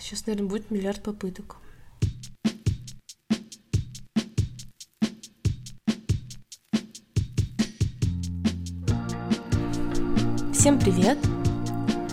[0.00, 1.56] Сейчас, наверное, будет миллиард попыток.
[10.54, 11.18] Всем привет!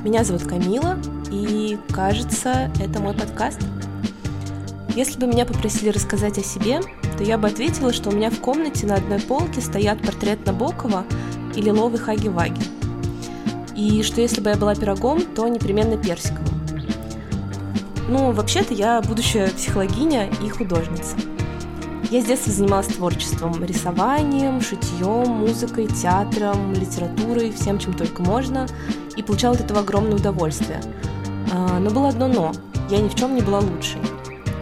[0.03, 0.99] Меня зовут Камила,
[1.31, 3.61] и кажется, это мой подкаст.
[4.93, 6.81] Если бы меня попросили рассказать о себе,
[7.17, 11.05] то я бы ответила, что у меня в комнате на одной полке стоят портрет Набокова
[11.55, 12.61] и лиловый Хаги-Ваги.
[13.77, 16.46] И что если бы я была пирогом, то непременно персиковым.
[18.09, 21.15] Ну, вообще-то я будущая психологиня и художница.
[22.09, 28.65] Я с детства занималась творчеством, рисованием, шитьем, музыкой, театром, литературой, всем, чем только можно,
[29.17, 30.81] и получала от этого огромное удовольствие.
[31.51, 32.53] А, но было одно «но»–
[32.89, 33.99] я ни в чем не была лучшей.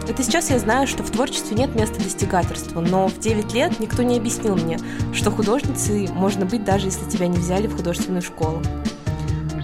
[0.08, 4.02] Это сейчас я знаю, что в творчестве нет места достигаторству, но в 9 лет никто
[4.02, 4.78] не объяснил мне,
[5.12, 8.60] что художницей можно быть даже если тебя не взяли в художественную школу.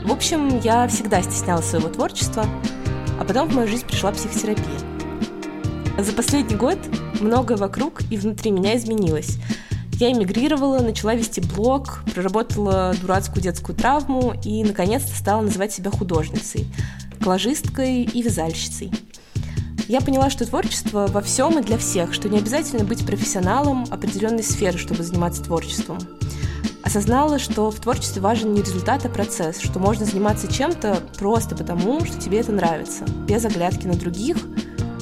[0.05, 2.45] В общем, я всегда стеснялась своего творчества,
[3.23, 4.81] а потом в мою жизнь пришла психотерапия.
[5.97, 6.77] За последний год
[7.21, 9.39] многое вокруг и внутри меня изменилось.
[9.93, 16.67] Я эмигрировала, начала вести блог, проработала дурацкую детскую травму и, наконец-то, стала называть себя художницей,
[17.21, 18.91] коллажисткой и вязальщицей.
[19.87, 24.43] Я поняла, что творчество во всем и для всех, что не обязательно быть профессионалом определенной
[24.43, 25.99] сферы, чтобы заниматься творчеством.
[26.83, 32.05] Осознала, что в творчестве важен не результат, а процесс, что можно заниматься чем-то просто потому,
[32.05, 34.37] что тебе это нравится, без оглядки на других,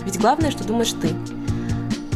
[0.04, 1.10] ведь главное, что думаешь ты–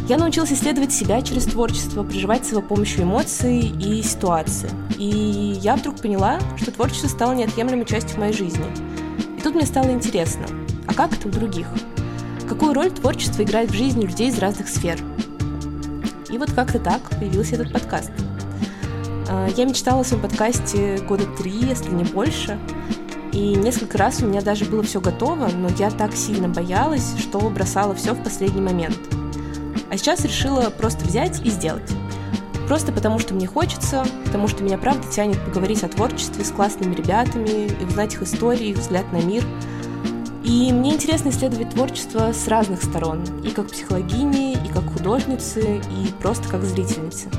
[0.07, 4.69] я научилась исследовать себя через творчество, проживать с его помощью эмоций и ситуации.
[4.99, 8.65] И я вдруг поняла, что творчество стало неотъемлемой частью моей жизни.
[9.35, 10.45] И тут мне стало интересно,
[10.85, 11.65] а как это у других?
[12.47, 14.99] Какую роль творчество играет в жизни людей из разных сфер?
[16.29, 18.11] И вот как-то так появился этот подкаст.
[19.29, 22.59] А, я мечтала о своем подкасте года три, если не больше.
[23.31, 27.39] И несколько раз у меня даже было все готово, но я так сильно боялась, что
[27.49, 28.97] бросала все в последний момент–
[29.95, 31.89] а сейчас решила просто взять и сделать.
[32.67, 36.93] Просто потому, что мне хочется, потому что меня правда тянет поговорить о творчестве с классными
[36.95, 39.45] ребятами и узнать их истории, их взгляд на мир.
[40.43, 46.11] И мне интересно исследовать творчество с разных сторон, и как психологини, и как художницы, и
[46.21, 47.29] просто как зрительницы.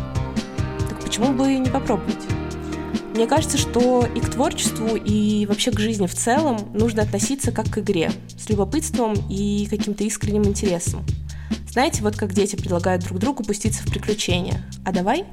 [1.17, 2.27] Почему бы не попробовать?
[3.15, 7.71] Мне кажется, что и к творчеству, и вообще к жизни в целом нужно относиться как
[7.71, 11.07] к игре, с любопытством и каким-то искренним интересом.
[11.71, 14.63] Знаете, вот как дети предлагают друг другу пуститься в приключения.
[14.85, 15.25] А давай?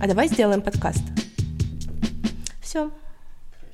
[0.00, 1.04] А давай сделаем подкаст.
[2.60, 2.90] Все.